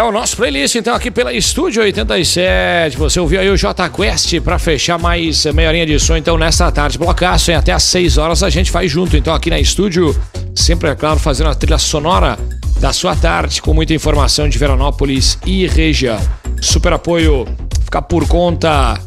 [0.00, 2.96] É o nosso playlist, então, aqui pela Estúdio 87.
[2.96, 6.72] Você ouviu aí o J Quest para fechar mais meia horinha de som, então, nesta
[6.72, 6.96] tarde.
[6.96, 7.58] Blocaço, hein?
[7.58, 10.18] Até às 6 horas a gente faz junto, então, aqui na Estúdio.
[10.54, 12.38] Sempre, é claro, fazendo a trilha sonora
[12.80, 16.18] da sua tarde, com muita informação de Veranópolis e região.
[16.62, 17.46] Super apoio
[17.84, 18.98] fica por conta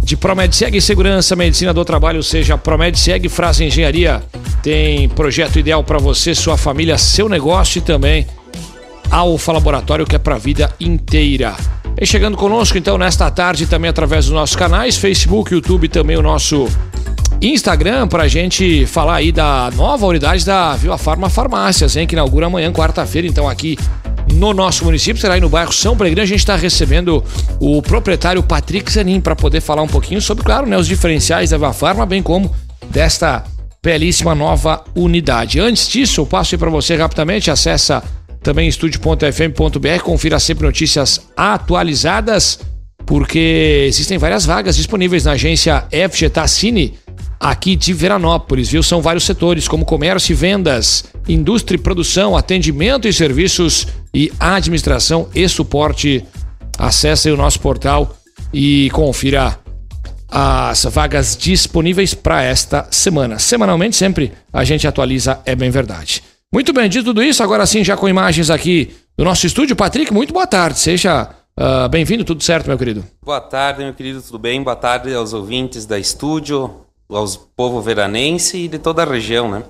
[0.00, 4.22] de Promedseg Segurança, Medicina do Trabalho, seja Promedseg Frase Engenharia.
[4.62, 8.28] Tem projeto ideal para você, sua família, seu negócio e também
[9.10, 11.54] Alfa Laboratório, que é para a vida inteira.
[12.00, 16.22] E chegando conosco então nesta tarde também através dos nossos canais, Facebook, YouTube, também o
[16.22, 16.68] nosso
[17.40, 22.14] Instagram para a gente falar aí da nova unidade da Viva Farma Farmácias, hein, que
[22.14, 23.78] inaugura amanhã, quarta-feira, então aqui
[24.32, 26.22] no nosso município, será aí no bairro São Pellegrino.
[26.22, 27.22] A gente está recebendo
[27.60, 31.56] o proprietário Patrick Zanin para poder falar um pouquinho sobre, claro, né, os diferenciais da
[31.56, 32.54] Viva Farma, bem como
[32.90, 33.44] desta
[33.82, 35.60] belíssima nova unidade.
[35.60, 38.02] Antes disso, eu passo aí para você rapidamente, acessa
[38.44, 42.60] também estúdio.fm.br, confira sempre notícias atualizadas,
[43.06, 46.94] porque existem várias vagas disponíveis na agência FG Tassini,
[47.40, 48.82] aqui de Veranópolis, viu?
[48.82, 55.28] São vários setores, como comércio e vendas, indústria e produção, atendimento e serviços e administração
[55.34, 56.22] e suporte.
[56.78, 58.16] Acesse o nosso portal
[58.52, 59.58] e confira
[60.28, 63.38] as vagas disponíveis para esta semana.
[63.38, 66.22] Semanalmente, sempre a gente atualiza, é bem verdade.
[66.54, 69.74] Muito bem, dito tudo isso, agora sim, já com imagens aqui do nosso estúdio.
[69.74, 70.78] Patrick, muito boa tarde.
[70.78, 73.04] Seja uh, bem-vindo, tudo certo, meu querido?
[73.24, 74.62] Boa tarde, meu querido, tudo bem?
[74.62, 79.64] Boa tarde aos ouvintes da estúdio, aos povo veranense e de toda a região, né?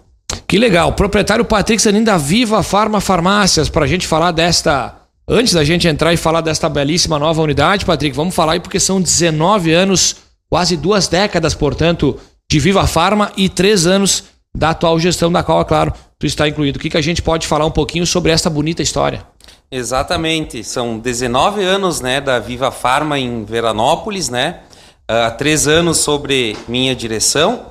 [0.47, 0.93] Que legal.
[0.93, 4.95] Proprietário Patrick Sanin da Viva Farma Farmácias, para a gente falar desta.
[5.27, 8.79] Antes da gente entrar e falar desta belíssima nova unidade, Patrick, vamos falar aí porque
[8.79, 10.17] são 19 anos,
[10.51, 15.63] quase duas décadas, portanto, de Viva Farma e três anos da atual gestão, da qual,
[15.63, 15.93] é claro,
[16.25, 16.79] tu está incluído.
[16.79, 19.23] O que, que a gente pode falar um pouquinho sobre esta bonita história?
[19.71, 24.61] Exatamente, são 19 anos né, da Viva Farma em Veranópolis, né?
[25.07, 27.67] Há três anos sobre minha direção,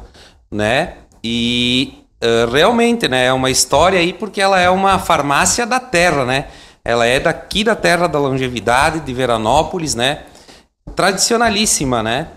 [0.52, 0.96] né?
[1.24, 1.94] E
[2.24, 6.48] uh, realmente, né, é uma história aí porque ela é uma farmácia da terra, né?
[6.86, 10.24] Ela é daqui da terra da longevidade, de Veranópolis, né?
[10.96, 12.28] Tradicionalíssima, né?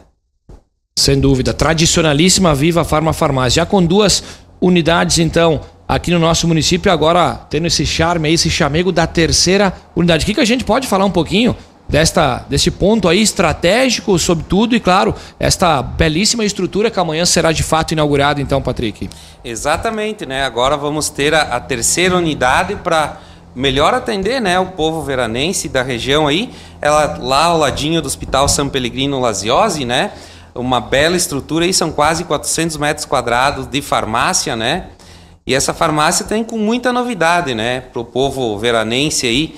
[0.99, 3.63] Sem dúvida, tradicionalíssima Viva Farma Farmácia.
[3.63, 4.23] Já com duas
[4.61, 9.73] unidades, então, aqui no nosso município, agora tendo esse charme aí, esse chamego da terceira
[9.95, 10.25] unidade.
[10.25, 11.57] O que, que a gente pode falar um pouquinho
[11.89, 17.53] desta, desse ponto aí estratégico sobre tudo e, claro, esta belíssima estrutura que amanhã será
[17.53, 19.09] de fato inaugurada, então, Patrick?
[19.45, 20.45] Exatamente, né?
[20.45, 23.19] Agora vamos ter a, a terceira unidade para
[23.55, 26.51] melhor atender né, o povo veranense da região aí.
[26.83, 30.11] Ela lá ao ladinho do Hospital São Pellegrino Laziose, né?
[30.59, 34.87] uma bela estrutura aí, são quase 400 metros quadrados de farmácia, né?
[35.47, 37.81] E essa farmácia tem com muita novidade, né?
[37.81, 39.55] Para o povo veranense aí,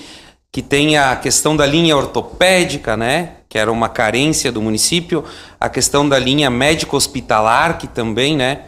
[0.53, 3.31] que tem a questão da linha ortopédica, né?
[3.49, 5.25] Que era uma carência do município,
[5.59, 8.65] a questão da linha médico-hospitalar, que também, né?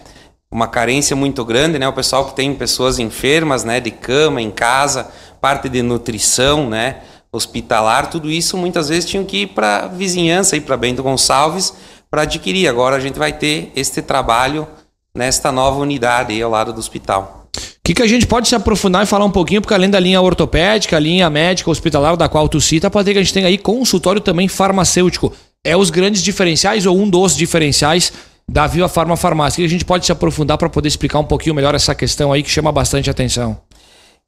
[0.50, 1.86] Uma carência muito grande, né?
[1.86, 3.80] O pessoal que tem pessoas enfermas, né?
[3.80, 5.10] De cama, em casa,
[5.42, 7.00] parte de nutrição, né?
[7.30, 11.74] Hospitalar, tudo isso muitas vezes tinham que ir para vizinhança, ir para Bento Gonçalves,
[12.10, 12.66] para adquirir.
[12.66, 14.66] Agora a gente vai ter este trabalho
[15.14, 17.48] nesta nova unidade aí ao lado do hospital.
[17.56, 19.98] O que, que a gente pode se aprofundar e falar um pouquinho, porque além da
[19.98, 23.44] linha ortopédica, linha médica, hospitalar, da qual tu cita, pode ter que a gente tem
[23.44, 25.32] aí consultório também farmacêutico.
[25.64, 28.12] É os grandes diferenciais ou um dos diferenciais
[28.48, 29.62] da Viva Farma Farmácia.
[29.62, 32.42] que a gente pode se aprofundar para poder explicar um pouquinho melhor essa questão aí
[32.42, 33.56] que chama bastante atenção.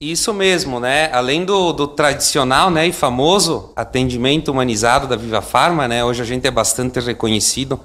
[0.02, 1.12] Isso mesmo, né?
[1.12, 6.04] Além do, do, tradicional né, e famoso atendimento humanizado da Viva Farma, né?
[6.04, 7.78] Hoje a gente é bastante reconhecido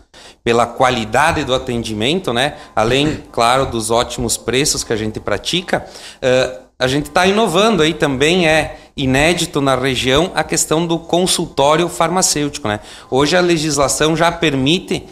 [0.43, 2.55] pela qualidade do atendimento, né?
[2.75, 5.85] Além, claro, dos ótimos preços que a gente pratica.
[6.15, 11.87] Uh, a gente está inovando aí também, é inédito na região a questão do consultório
[11.87, 12.79] farmacêutico, né?
[13.11, 15.03] Hoje a legislação já permite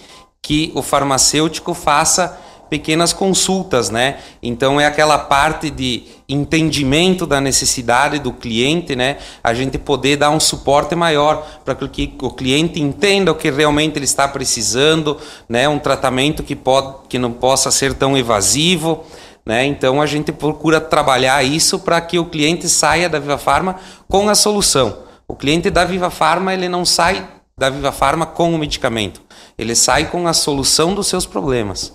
[0.42, 4.18] que o farmacêutico faça pequenas consultas, né?
[4.42, 9.18] Então é aquela parte de entendimento da necessidade do cliente, né?
[9.44, 13.98] A gente poder dar um suporte maior para que o cliente entenda o que realmente
[13.98, 15.18] ele está precisando,
[15.48, 15.70] né?
[15.70, 19.04] Um tratamento que pode que não possa ser tão evasivo,
[19.46, 19.66] né?
[19.66, 23.76] Então a gente procura trabalhar isso para que o cliente saia da Viva Farma
[24.08, 25.04] com a solução.
[25.28, 27.28] O cliente da Viva Farma ele não sai
[27.58, 29.22] da Viva Farma com o medicamento,
[29.58, 31.94] ele sai com a solução dos seus problemas.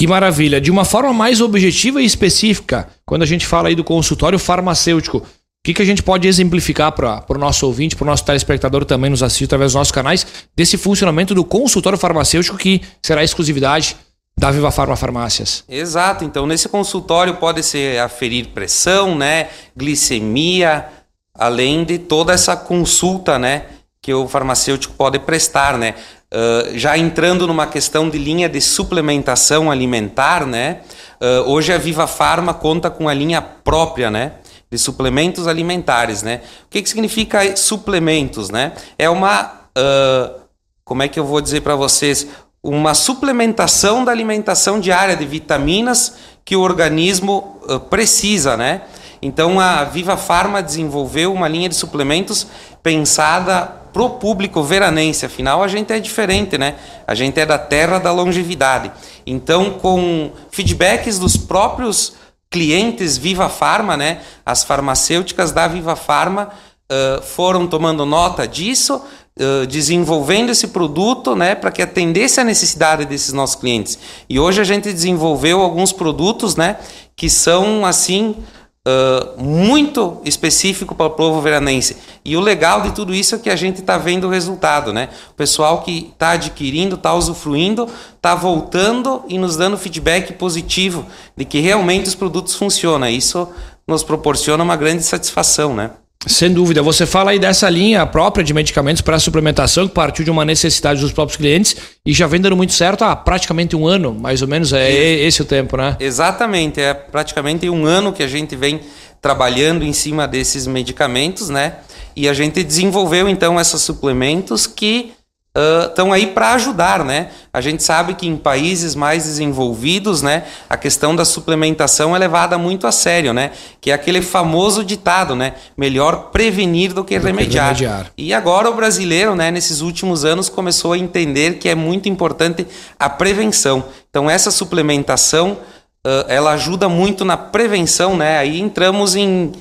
[0.00, 0.62] Que maravilha.
[0.62, 5.18] De uma forma mais objetiva e específica, quando a gente fala aí do consultório farmacêutico,
[5.18, 5.24] o
[5.62, 9.10] que, que a gente pode exemplificar para o nosso ouvinte, para o nosso telespectador também
[9.10, 10.26] nos assistir através dos nossos canais,
[10.56, 13.94] desse funcionamento do consultório farmacêutico que será exclusividade
[14.38, 15.64] da Viva Farma Farmácias?
[15.68, 16.24] Exato.
[16.24, 20.86] Então, nesse consultório pode ser aferir pressão, né, glicemia,
[21.34, 23.64] além de toda essa consulta, né,
[24.00, 25.94] que o farmacêutico pode prestar, né?
[26.32, 30.82] Uh, já entrando numa questão de linha de suplementação alimentar, né?
[31.20, 34.34] Uh, hoje a Viva Farma conta com a linha própria, né?
[34.70, 36.40] De suplementos alimentares, né?
[36.66, 38.74] O que, que significa suplementos, né?
[38.96, 40.40] É uma, uh,
[40.84, 42.28] como é que eu vou dizer para vocês?
[42.62, 48.82] Uma suplementação da alimentação diária de vitaminas que o organismo precisa, né?
[49.20, 52.46] Então a Viva Farma desenvolveu uma linha de suplementos
[52.82, 56.76] pensada pro público veranense, afinal a gente é diferente, né?
[57.06, 58.90] A gente é da terra da longevidade.
[59.26, 62.14] Então, com feedbacks dos próprios
[62.50, 64.20] clientes Viva Farma, né?
[64.44, 66.50] As farmacêuticas da Viva Farma
[66.90, 69.00] uh, foram tomando nota disso,
[69.38, 71.54] uh, desenvolvendo esse produto, né?
[71.54, 73.98] Para que atendesse a necessidade desses nossos clientes.
[74.28, 76.76] E hoje a gente desenvolveu alguns produtos, né?
[77.14, 78.36] Que são assim
[78.86, 81.96] uh, muito específico para o povo veranense.
[82.24, 85.08] E o legal de tudo isso é que a gente está vendo o resultado, né?
[85.30, 91.06] O pessoal que está adquirindo, está usufruindo, está voltando e nos dando feedback positivo
[91.36, 93.08] de que realmente os produtos funcionam.
[93.08, 93.48] Isso
[93.86, 95.90] nos proporciona uma grande satisfação, né?
[96.26, 96.82] Sem dúvida.
[96.82, 101.00] Você fala aí dessa linha própria de medicamentos para suplementação que partiu de uma necessidade
[101.00, 104.48] dos próprios clientes e já vem dando muito certo há praticamente um ano, mais ou
[104.48, 104.72] menos.
[104.72, 105.96] É esse o tempo, né?
[105.98, 106.78] Exatamente.
[106.78, 108.80] É praticamente um ano que a gente vem
[109.20, 111.76] trabalhando em cima desses medicamentos, né?
[112.14, 115.12] E a gente desenvolveu então esses suplementos que
[115.52, 117.30] estão uh, aí para ajudar, né?
[117.52, 122.56] A gente sabe que em países mais desenvolvidos, né, a questão da suplementação é levada
[122.56, 123.50] muito a sério, né?
[123.80, 125.54] Que é aquele famoso ditado, né?
[125.76, 127.74] Melhor prevenir do que, do remediar.
[127.74, 128.12] que remediar.
[128.16, 132.64] E agora o brasileiro, né, nesses últimos anos começou a entender que é muito importante
[132.98, 133.84] a prevenção.
[134.08, 135.58] Então essa suplementação,
[136.06, 138.38] uh, ela ajuda muito na prevenção, né?
[138.38, 139.52] Aí entramos em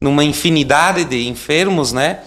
[0.00, 2.20] numa infinidade de enfermos, né?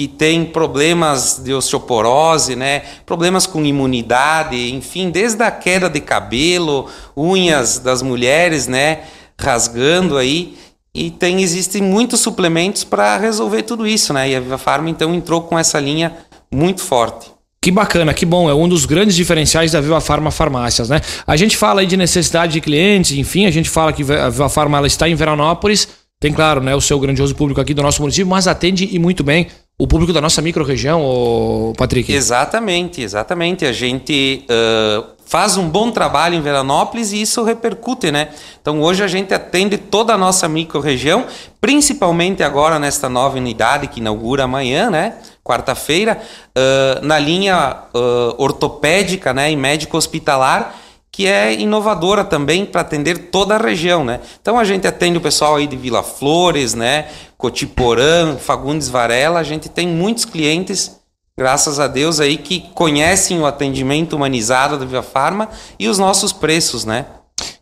[0.00, 2.84] Que tem problemas de osteoporose, né?
[3.04, 9.00] problemas com imunidade, enfim, desde a queda de cabelo, unhas das mulheres, né?
[9.38, 10.56] rasgando aí.
[10.94, 14.30] E tem existem muitos suplementos para resolver tudo isso, né?
[14.30, 16.16] E a Viva Farma então entrou com essa linha
[16.50, 17.30] muito forte.
[17.62, 21.02] Que bacana, que bom, é um dos grandes diferenciais da Viva Farma Farmácias, né?
[21.26, 24.48] A gente fala aí de necessidade de clientes, enfim, a gente fala que a Viva
[24.48, 25.86] Farma ela está em Veranópolis,
[26.18, 29.22] tem claro, né, o seu grandioso público aqui do nosso município, mas atende e muito
[29.22, 29.46] bem
[29.80, 32.12] o público da nossa microrregião, Patrick.
[32.12, 33.64] Exatamente, exatamente.
[33.64, 38.28] A gente uh, faz um bom trabalho em Veranópolis e isso repercute, né?
[38.60, 41.24] Então hoje a gente atende toda a nossa microrregião,
[41.62, 45.14] principalmente agora nesta nova unidade que inaugura amanhã, né?
[45.42, 49.50] Quarta-feira, uh, na linha uh, ortopédica, né?
[49.50, 50.76] E médico hospitalar
[51.12, 54.20] que é inovadora também para atender toda a região, né?
[54.40, 57.08] Então a gente atende o pessoal aí de Vila Flores, né?
[57.40, 61.00] Cotiporã, Fagundes Varela, a gente tem muitos clientes,
[61.36, 65.48] graças a Deus aí que conhecem o atendimento humanizado da Via Farma
[65.78, 67.06] e os nossos preços, né?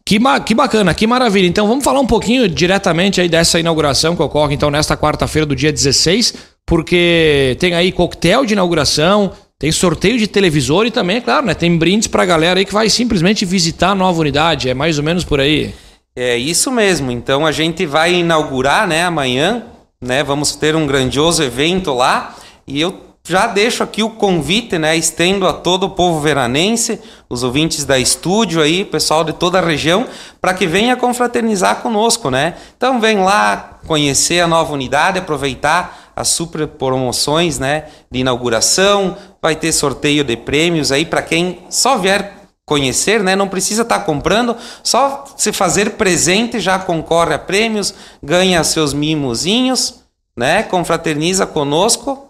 [0.04, 1.46] Que, que bacana, que maravilha.
[1.46, 5.54] Então vamos falar um pouquinho diretamente aí dessa inauguração que ocorre então nesta quarta-feira do
[5.54, 6.34] dia 16,
[6.66, 11.54] porque tem aí coquetel de inauguração, tem sorteio de televisor e também, é claro, né?
[11.54, 14.68] Tem brindes pra galera aí que vai simplesmente visitar a nova unidade.
[14.68, 15.72] É mais ou menos por aí.
[16.16, 17.12] É isso mesmo.
[17.12, 19.62] Então a gente vai inaugurar, né, amanhã,
[20.00, 20.22] né?
[20.22, 22.34] Vamos ter um grandioso evento lá.
[22.66, 24.96] E eu já deixo aqui o convite, né?
[24.96, 29.62] Estendo a todo o povo veranense, os ouvintes da estúdio aí, pessoal de toda a
[29.62, 30.06] região,
[30.40, 32.54] para que venha confraternizar conosco, né?
[32.76, 39.54] Então vem lá conhecer a nova unidade, aproveitar as super promoções né, de inauguração, vai
[39.54, 42.37] ter sorteio de prêmios aí para quem só vier
[42.68, 43.34] conhecer, né?
[43.34, 48.92] Não precisa estar tá comprando, só se fazer presente já concorre a prêmios, ganha seus
[48.92, 50.04] mimozinhos,
[50.36, 50.62] né?
[50.62, 52.26] Confraterniza conosco.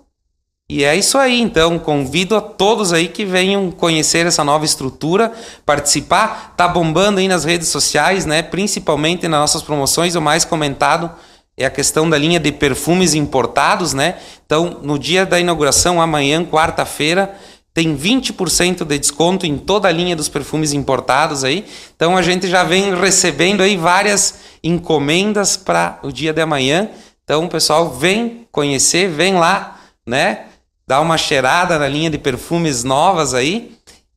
[0.71, 5.33] E é isso aí, então convido a todos aí que venham conhecer essa nova estrutura,
[5.65, 8.43] participar, tá bombando aí nas redes sociais, né?
[8.43, 11.11] Principalmente nas nossas promoções, o mais comentado
[11.57, 14.17] é a questão da linha de perfumes importados, né?
[14.47, 17.35] Então, no dia da inauguração, amanhã, quarta-feira,
[17.79, 21.65] tem 20% de desconto em toda a linha dos perfumes importados aí.
[21.95, 26.89] Então a gente já vem recebendo aí várias encomendas para o dia de amanhã.
[27.23, 30.47] Então, pessoal, vem conhecer, vem lá, né?
[30.89, 33.71] Dá uma cheirada na linha de perfumes novas aí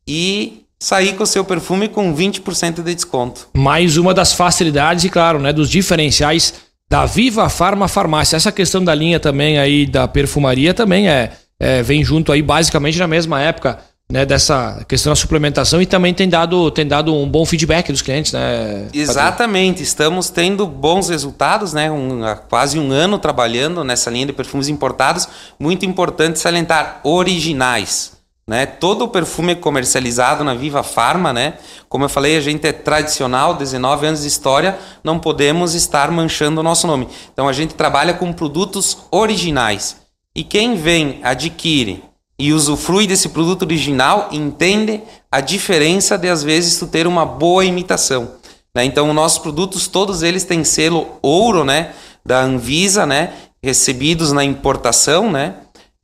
[0.08, 3.48] e sair com o seu perfume com 20% de desconto.
[3.54, 6.56] Mais uma das facilidades e, claro, né, dos diferenciais
[6.90, 8.38] da Viva Farma Farmácia.
[8.38, 12.98] Essa questão da linha também aí da perfumaria também é, é vem junto aí basicamente
[12.98, 13.78] na mesma época
[14.12, 18.02] né, dessa questão da suplementação e também tem dado, tem dado um bom feedback dos
[18.02, 18.88] clientes, né?
[18.92, 21.90] Exatamente, estamos tendo bons resultados, né?
[21.90, 25.30] Um, há quase um ano trabalhando nessa linha de perfumes importados.
[25.58, 28.20] Muito importante salientar, originais.
[28.48, 28.66] Né?
[28.66, 31.54] Todo o perfume comercializado na Viva Farma, né?
[31.88, 36.60] Como eu falei, a gente é tradicional, 19 anos de história, não podemos estar manchando
[36.60, 37.08] o nosso nome.
[37.32, 40.01] Então a gente trabalha com produtos originais.
[40.36, 42.04] E quem vem, adquire
[42.40, 47.64] e usufrui desse produto original, entende a diferença de às vezes tu ter uma boa
[47.64, 48.32] imitação.
[48.74, 48.86] Né?
[48.86, 51.94] Então, nossos produtos, todos eles têm selo ouro, né?
[52.26, 53.34] Da Anvisa, né?
[53.62, 55.56] Recebidos na importação, né?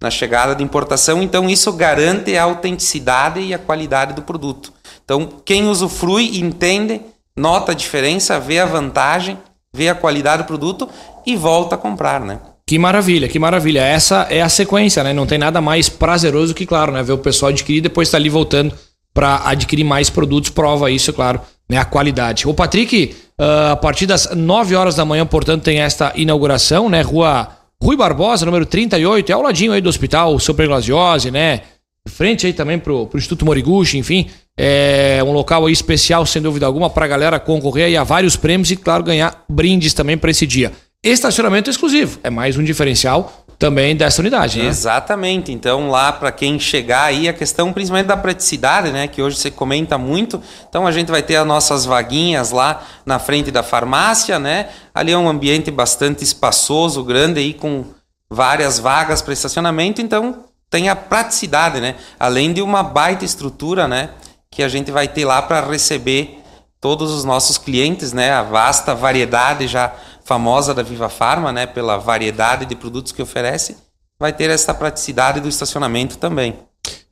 [0.01, 1.23] Na chegada de importação.
[1.23, 4.71] Então, isso garante a autenticidade e a qualidade do produto.
[5.03, 7.01] Então, quem usufrui, entende,
[7.35, 9.39] nota a diferença, vê a vantagem,
[9.73, 10.87] vê a qualidade do produto
[11.25, 12.39] e volta a comprar, né?
[12.67, 13.79] Que maravilha, que maravilha.
[13.79, 15.13] Essa é a sequência, né?
[15.13, 17.01] Não tem nada mais prazeroso que, claro, né?
[17.01, 18.73] Ver o pessoal adquirir e depois estar tá ali voltando
[19.13, 20.49] para adquirir mais produtos.
[20.49, 21.77] Prova isso, claro, né?
[21.77, 22.45] A qualidade.
[22.45, 27.01] O Patrick, uh, a partir das 9 horas da manhã, portanto, tem esta inauguração, né?
[27.01, 27.47] Rua
[27.81, 31.61] Rui Barbosa, número 38, é ao ladinho aí do hospital Superglasiose, né?
[32.09, 34.27] Frente aí também pro, pro Instituto Moriguchi, enfim.
[34.57, 38.35] É um local aí especial, sem dúvida alguma, para a galera concorrer aí a vários
[38.35, 40.73] prêmios e, claro, ganhar brindes também para esse dia.
[41.03, 42.19] Estacionamento exclusivo.
[42.23, 44.65] É mais um diferencial também dessa unidade, né?
[44.65, 45.51] Exatamente.
[45.51, 49.07] Então, lá para quem chegar aí, a questão principalmente da praticidade, né?
[49.07, 50.41] Que hoje você comenta muito.
[50.69, 54.69] Então, a gente vai ter as nossas vaguinhas lá na frente da farmácia, né?
[54.93, 57.85] Ali é um ambiente bastante espaçoso, grande aí, com
[58.29, 60.01] várias vagas para estacionamento.
[60.01, 61.95] Então, tem a praticidade, né?
[62.19, 64.09] Além de uma baita estrutura, né?
[64.51, 66.43] Que a gente vai ter lá para receber
[66.79, 68.31] todos os nossos clientes, né?
[68.31, 69.91] A vasta variedade já
[70.27, 73.77] famosa da Viva Farma, né, pela variedade de produtos que oferece,
[74.19, 76.66] vai ter essa praticidade do estacionamento também.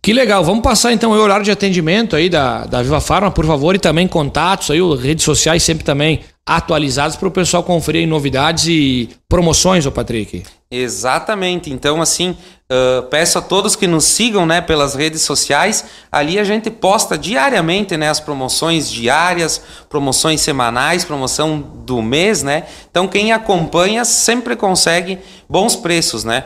[0.06, 3.44] Que legal, vamos passar então o horário de atendimento aí da, da Viva Farma, por
[3.44, 8.68] favor, e também contatos aí, redes sociais sempre também atualizados para o pessoal conferir novidades
[8.68, 10.44] e promoções, ô Patrick.
[10.70, 11.72] Exatamente.
[11.72, 12.38] Então, assim,
[12.72, 15.86] uh, peço a todos que nos sigam né, pelas redes sociais.
[16.12, 19.60] Ali a gente posta diariamente né, as promoções diárias,
[19.90, 22.66] promoções semanais, promoção do mês, né?
[22.92, 25.18] Então, quem acompanha sempre consegue
[25.50, 26.44] bons preços, né?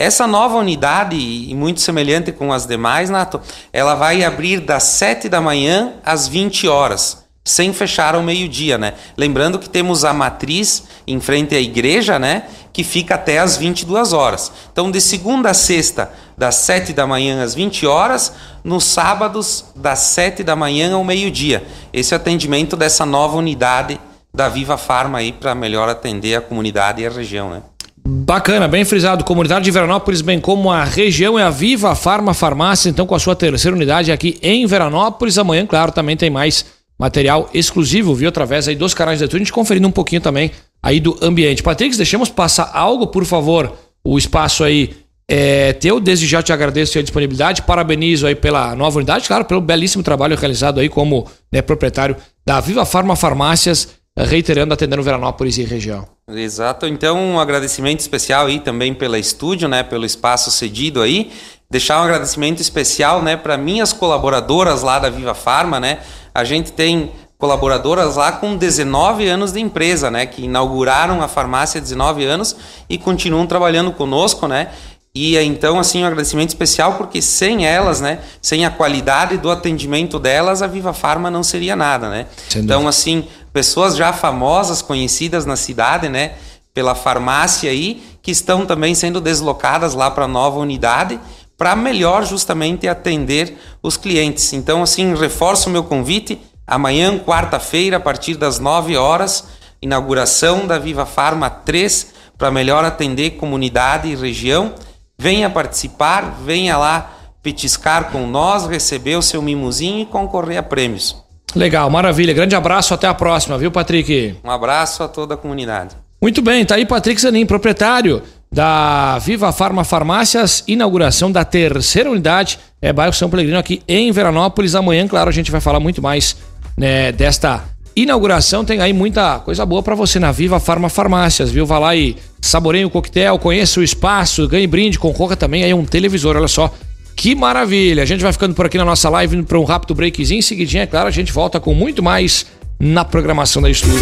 [0.00, 3.40] Essa nova unidade, e muito semelhante com as demais, Nato,
[3.72, 8.94] ela vai abrir das 7 da manhã às 20 horas sem fechar ao meio-dia, né?
[9.16, 12.44] Lembrando que temos a matriz em frente à igreja, né?
[12.72, 14.52] Que fica até às 22 horas.
[14.70, 19.98] Então, de segunda a sexta, das 7 da manhã às 20 horas, nos sábados, das
[19.98, 21.66] 7 da manhã ao meio-dia.
[21.92, 23.98] Esse é o atendimento dessa nova unidade
[24.32, 27.62] da Viva Farma aí para melhor atender a comunidade e a região, né?
[28.10, 29.22] Bacana, bem frisado.
[29.22, 33.18] Comunidade de Veranópolis, bem como a região é a Viva Farma Farmácia, então com a
[33.18, 35.36] sua terceira unidade aqui em Veranópolis.
[35.36, 36.64] Amanhã, claro, também tem mais
[36.98, 38.30] material exclusivo, viu?
[38.30, 40.50] Através aí dos canais da YouTube, a gente conferindo um pouquinho também
[40.82, 41.62] aí do ambiente.
[41.62, 44.96] Patrick, deixemos passar algo, por favor, o espaço aí
[45.28, 46.00] é teu.
[46.00, 50.34] Desde já te agradeço a disponibilidade, parabenizo aí pela nova unidade, claro, pelo belíssimo trabalho
[50.34, 56.17] realizado aí como né, proprietário da Viva Farma Farmácias, reiterando, atendendo Veranópolis e região.
[56.30, 61.32] Exato, então um agradecimento especial aí também pela estúdio, né, pelo espaço cedido aí.
[61.70, 66.00] Deixar um agradecimento especial, né, para minhas colaboradoras lá da Viva Farma, né,
[66.34, 71.78] a gente tem colaboradoras lá com 19 anos de empresa, né, que inauguraram a farmácia
[71.78, 72.56] há 19 anos
[72.90, 74.68] e continuam trabalhando conosco, né?
[75.14, 80.18] E então assim um agradecimento especial porque sem elas, né, sem a qualidade do atendimento
[80.18, 82.26] delas, a Viva Farma não seria nada, né?
[82.54, 83.26] Então assim,
[83.58, 86.34] pessoas já famosas, conhecidas na cidade, né,
[86.72, 91.18] pela farmácia aí, que estão também sendo deslocadas lá para a nova unidade
[91.56, 94.52] para melhor justamente atender os clientes.
[94.52, 96.40] Então, assim, reforço o meu convite.
[96.64, 99.48] Amanhã, quarta-feira, a partir das 9 horas,
[99.82, 104.72] inauguração da Viva Farma 3, para melhor atender comunidade e região.
[105.18, 107.10] Venha participar, venha lá
[107.42, 111.27] petiscar com nós, receber o seu mimozinho e concorrer a prêmios.
[111.54, 112.32] Legal, maravilha.
[112.32, 114.36] Grande abraço, até a próxima, viu, Patrick?
[114.44, 115.96] Um abraço a toda a comunidade.
[116.20, 122.58] Muito bem, tá aí Patrick Zanin, proprietário da Viva Farma Farmácias, inauguração da terceira unidade,
[122.80, 124.74] é bairro São Pellegrino aqui em Veranópolis.
[124.74, 126.36] Amanhã, claro, a gente vai falar muito mais
[126.76, 127.64] né, desta
[127.94, 128.64] inauguração.
[128.64, 131.66] Tem aí muita coisa boa para você na Viva Farma Farmácias, viu?
[131.66, 135.84] Vá lá e saboreie o coquetel, conheça o espaço, ganhe brinde, concorra também aí um
[135.84, 136.72] televisor, olha só.
[137.18, 138.04] Que maravilha!
[138.04, 140.38] A gente vai ficando por aqui na nossa live, indo para um rápido breakzinho.
[140.38, 142.46] Em seguidinha, é claro, a gente volta com muito mais
[142.78, 143.98] na programação da estúdio.